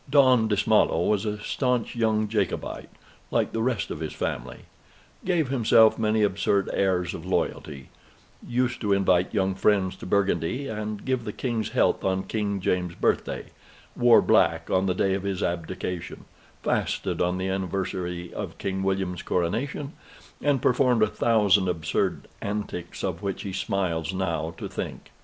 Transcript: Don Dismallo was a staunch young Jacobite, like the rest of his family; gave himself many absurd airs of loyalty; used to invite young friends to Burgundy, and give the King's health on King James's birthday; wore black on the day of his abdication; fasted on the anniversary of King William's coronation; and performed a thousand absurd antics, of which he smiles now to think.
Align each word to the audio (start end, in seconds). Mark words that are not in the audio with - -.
Don 0.09 0.47
Dismallo 0.49 1.07
was 1.07 1.25
a 1.25 1.39
staunch 1.43 1.95
young 1.95 2.27
Jacobite, 2.27 2.89
like 3.29 3.51
the 3.51 3.61
rest 3.61 3.91
of 3.91 3.99
his 3.99 4.13
family; 4.13 4.61
gave 5.23 5.49
himself 5.49 5.99
many 5.99 6.23
absurd 6.23 6.71
airs 6.73 7.13
of 7.13 7.23
loyalty; 7.23 7.89
used 8.47 8.81
to 8.81 8.93
invite 8.93 9.31
young 9.31 9.53
friends 9.53 9.95
to 9.97 10.07
Burgundy, 10.07 10.67
and 10.67 11.05
give 11.05 11.23
the 11.23 11.31
King's 11.31 11.69
health 11.69 12.03
on 12.03 12.23
King 12.23 12.59
James's 12.59 12.95
birthday; 12.97 13.49
wore 13.95 14.23
black 14.23 14.71
on 14.71 14.87
the 14.87 14.95
day 14.95 15.13
of 15.13 15.21
his 15.21 15.43
abdication; 15.43 16.25
fasted 16.63 17.21
on 17.21 17.37
the 17.37 17.47
anniversary 17.47 18.33
of 18.33 18.57
King 18.57 18.81
William's 18.81 19.21
coronation; 19.21 19.93
and 20.41 20.63
performed 20.63 21.03
a 21.03 21.07
thousand 21.07 21.67
absurd 21.69 22.27
antics, 22.41 23.03
of 23.03 23.21
which 23.21 23.43
he 23.43 23.53
smiles 23.53 24.15
now 24.15 24.51
to 24.57 24.67
think. 24.67 25.11